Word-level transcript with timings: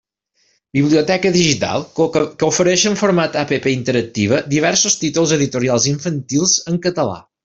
Biblioteca 0.77 1.31
digital 1.35 1.83
que 1.99 2.47
ofereix 2.47 2.85
en 2.91 2.97
format 3.01 3.37
app 3.41 3.53
interactiva 3.73 4.39
diversos 4.55 4.97
títols 5.03 5.35
editorials 5.37 5.87
infantils 5.93 6.57
en 6.73 6.81
català. 6.87 7.15